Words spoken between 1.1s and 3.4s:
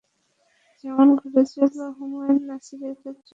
ঘটেছিল হুসায়ন নাসিরের ক্ষেত্রে।